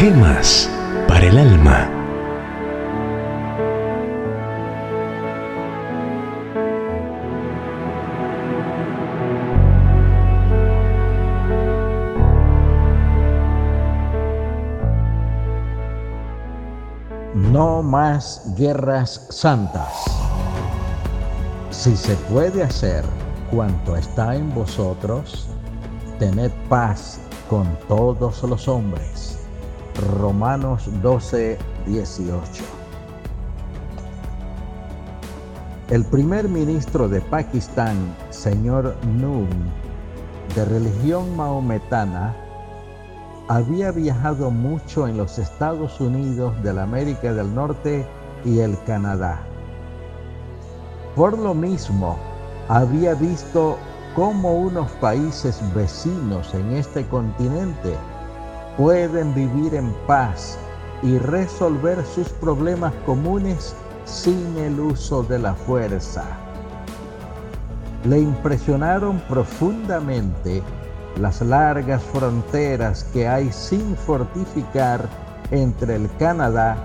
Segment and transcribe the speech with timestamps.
[0.00, 0.70] Gemas
[1.08, 1.90] para el alma.
[17.34, 20.04] No más guerras santas.
[21.70, 23.04] Si se puede hacer
[23.50, 25.48] cuanto está en vosotros,
[26.20, 27.18] tened paz
[27.50, 29.37] con todos los hombres.
[29.98, 32.64] Romanos 12, 18.
[35.90, 37.96] El primer ministro de Pakistán,
[38.30, 39.48] señor Noon,
[40.54, 42.36] de religión maometana,
[43.48, 48.06] había viajado mucho en los Estados Unidos de la América del Norte
[48.44, 49.40] y el Canadá.
[51.16, 52.16] Por lo mismo,
[52.68, 53.76] había visto
[54.14, 57.96] cómo unos países vecinos en este continente
[58.78, 60.56] pueden vivir en paz
[61.02, 66.24] y resolver sus problemas comunes sin el uso de la fuerza.
[68.04, 70.62] Le impresionaron profundamente
[71.20, 75.08] las largas fronteras que hay sin fortificar
[75.50, 76.76] entre el Canadá,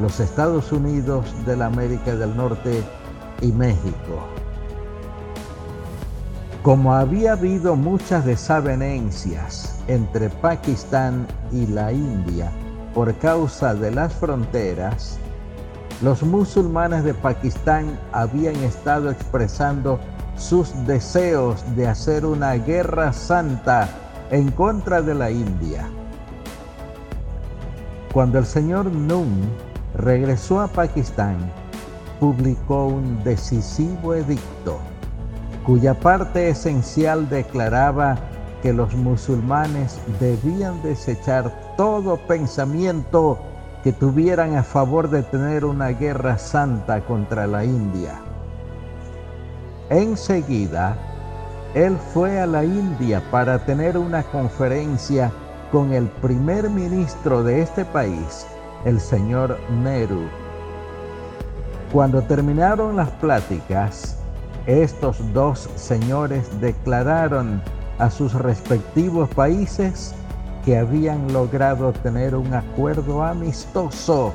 [0.00, 2.82] los Estados Unidos de la América del Norte
[3.42, 4.33] y México.
[6.64, 12.50] Como había habido muchas desavenencias entre Pakistán y la India
[12.94, 15.18] por causa de las fronteras,
[16.00, 20.00] los musulmanes de Pakistán habían estado expresando
[20.38, 23.86] sus deseos de hacer una guerra santa
[24.30, 25.86] en contra de la India.
[28.10, 29.50] Cuando el señor Nun
[29.96, 31.36] regresó a Pakistán,
[32.18, 34.78] publicó un decisivo edicto
[35.64, 38.16] cuya parte esencial declaraba
[38.62, 43.38] que los musulmanes debían desechar todo pensamiento
[43.82, 48.14] que tuvieran a favor de tener una guerra santa contra la India.
[49.90, 50.96] Enseguida,
[51.74, 55.30] él fue a la India para tener una conferencia
[55.70, 58.46] con el primer ministro de este país,
[58.84, 60.28] el señor Nehru.
[61.92, 64.23] Cuando terminaron las pláticas,
[64.66, 67.62] estos dos señores declararon
[67.98, 70.14] a sus respectivos países
[70.64, 74.32] que habían logrado tener un acuerdo amistoso,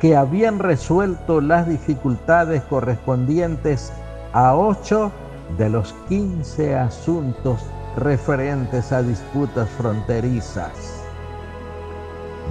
[0.00, 3.90] que habían resuelto las dificultades correspondientes
[4.32, 5.10] a ocho
[5.56, 7.64] de los quince asuntos
[7.96, 10.72] referentes a disputas fronterizas.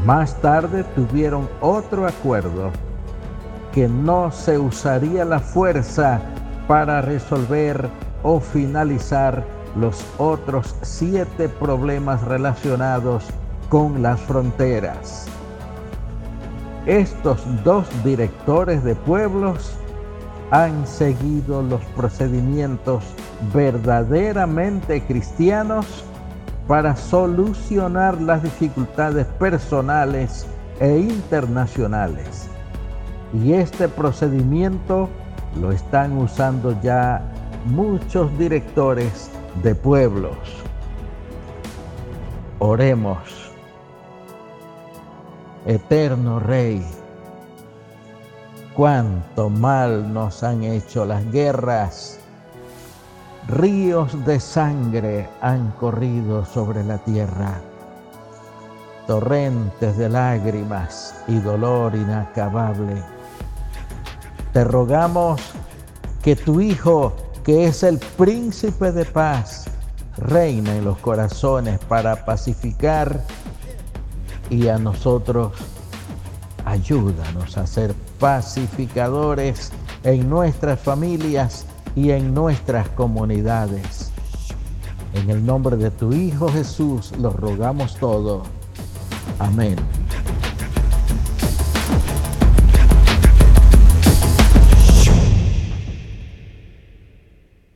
[0.05, 2.71] Más tarde tuvieron otro acuerdo
[3.71, 6.19] que no se usaría la fuerza
[6.67, 7.89] para resolver
[8.23, 9.44] o finalizar
[9.75, 13.25] los otros siete problemas relacionados
[13.69, 15.27] con las fronteras.
[16.85, 19.73] Estos dos directores de pueblos
[20.51, 23.03] han seguido los procedimientos
[23.53, 26.06] verdaderamente cristianos
[26.67, 30.47] para solucionar las dificultades personales
[30.79, 32.47] e internacionales.
[33.33, 35.09] Y este procedimiento
[35.55, 37.21] lo están usando ya
[37.65, 39.29] muchos directores
[39.63, 40.37] de pueblos.
[42.59, 43.19] Oremos.
[45.65, 46.85] Eterno Rey,
[48.73, 52.19] cuánto mal nos han hecho las guerras.
[53.47, 57.59] Ríos de sangre han corrido sobre la tierra.
[59.07, 63.03] Torrentes de lágrimas y dolor inacabable
[64.53, 65.41] te rogamos
[66.21, 67.13] que tu Hijo,
[67.43, 69.65] que es el príncipe de paz,
[70.17, 73.23] reine en los corazones para pacificar
[74.49, 75.53] y a nosotros
[76.65, 79.71] ayúdanos a ser pacificadores
[80.03, 81.65] en nuestras familias
[81.95, 84.11] y en nuestras comunidades.
[85.13, 88.43] En el nombre de tu Hijo Jesús lo rogamos todo.
[89.39, 89.77] Amén.